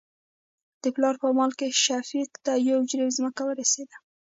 د 0.83 0.83
پلار 0.95 1.15
په 1.21 1.27
مال 1.37 1.51
کې 1.59 1.67
شفيق 1.83 2.31
ته 2.45 2.53
يو 2.69 2.79
جرېب 2.89 3.09
ځمکه 3.17 3.41
ورسېده. 3.45 3.97